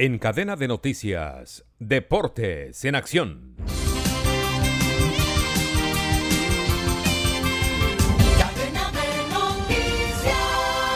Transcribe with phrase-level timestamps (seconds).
[0.00, 3.56] En cadena de noticias, Deportes en Acción.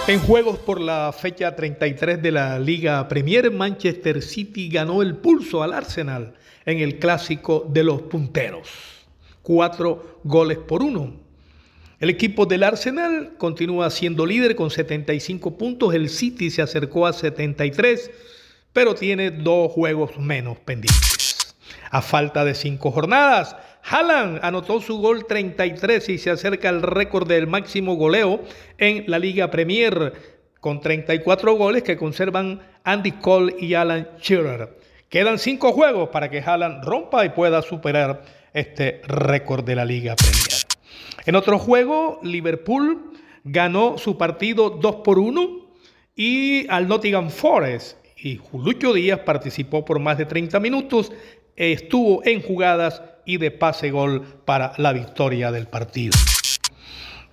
[0.07, 5.65] En juegos por la fecha 33 de la Liga Premier, Manchester City ganó el pulso
[5.65, 6.35] al Arsenal
[6.65, 8.69] en el clásico de los punteros.
[9.43, 11.13] Cuatro goles por uno.
[11.99, 15.93] El equipo del Arsenal continúa siendo líder con 75 puntos.
[15.93, 18.13] El City se acercó a 73,
[18.73, 21.57] pero tiene dos juegos menos pendientes.
[21.91, 27.29] A falta de cinco jornadas, Haaland anotó su gol 33 y se acerca al récord
[27.29, 28.43] del máximo goleo
[28.79, 30.13] en la Liga Premier
[30.61, 34.79] con 34 goles que conservan Andy Cole y Alan Shearer.
[35.09, 38.23] Quedan cinco juegos para que Haaland rompa y pueda superar
[38.55, 40.63] este récord de la Liga Premier.
[41.27, 43.13] En otro juego, Liverpool
[43.45, 45.67] ganó su partido 2 por 1
[46.15, 51.13] y al Nottingham Forest y Lucho Díaz participó por más de 30 minutos,
[51.57, 56.17] estuvo en jugadas y de pase gol para la victoria del partido.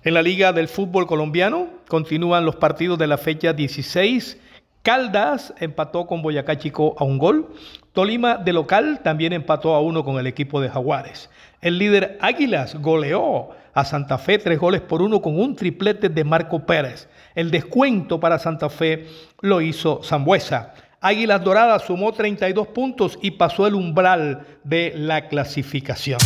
[0.02, 4.38] En la Liga del Fútbol Colombiano continúan los partidos de la fecha 16.
[4.82, 7.54] Caldas empató con Boyacá Chico a un gol.
[7.92, 11.28] Tolima de local también empató a uno con el equipo de Jaguares.
[11.60, 16.24] El líder Águilas goleó a Santa Fe tres goles por uno con un triplete de
[16.24, 17.08] Marco Pérez.
[17.34, 19.06] El descuento para Santa Fe
[19.40, 20.74] lo hizo Zambuesa.
[21.00, 26.20] Águilas Doradas sumó 32 puntos y pasó el umbral de la clasificación.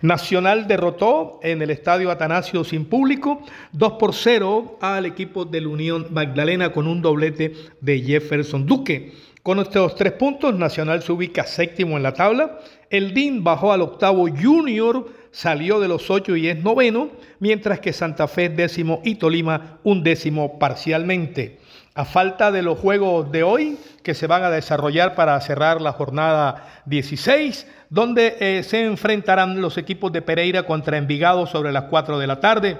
[0.00, 5.68] Nacional derrotó en el estadio Atanasio sin público 2 por 0 al equipo de la
[5.68, 9.12] Unión Magdalena con un doblete de Jefferson Duque.
[9.48, 12.58] Con estos tres puntos, Nacional se ubica séptimo en la tabla.
[12.90, 17.94] El DIN bajó al octavo Junior, salió de los ocho y es noveno, mientras que
[17.94, 21.60] Santa Fe es décimo y Tolima un décimo parcialmente
[21.94, 25.92] a falta de los juegos de hoy que se van a desarrollar para cerrar la
[25.92, 32.18] jornada 16, donde eh, se enfrentarán los equipos de Pereira contra Envigado sobre las 4
[32.18, 32.76] de la tarde.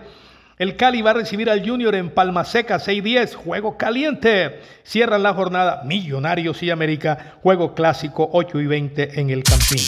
[0.59, 4.59] El Cali va a recibir al Junior en Palma Seca 6-10, juego caliente.
[4.83, 9.79] Cierran la jornada Millonarios y América, juego clásico 8 y 20 en el Campín.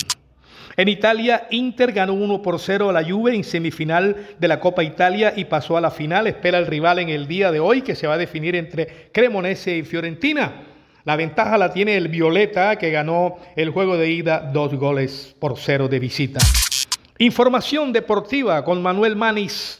[0.76, 4.84] En Italia, Inter ganó 1 por 0 a la Juve en semifinal de la Copa
[4.84, 6.28] Italia y pasó a la final.
[6.28, 9.76] Espera el rival en el día de hoy que se va a definir entre Cremonese
[9.76, 10.52] y Fiorentina.
[11.04, 15.58] La ventaja la tiene el Violeta que ganó el juego de ida dos goles por
[15.58, 16.38] cero de visita.
[17.18, 19.79] Información deportiva con Manuel Manis